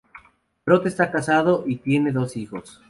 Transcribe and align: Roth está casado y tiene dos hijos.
Roth 0.65 0.87
está 0.87 1.11
casado 1.11 1.63
y 1.67 1.75
tiene 1.75 2.11
dos 2.11 2.35
hijos. 2.35 2.79